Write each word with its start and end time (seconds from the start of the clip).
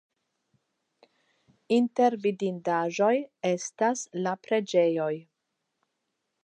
Inter 1.77 2.17
vidindaĵoj 2.23 3.13
estas 3.53 4.03
la 4.27 4.35
preĝejoj. 4.49 5.13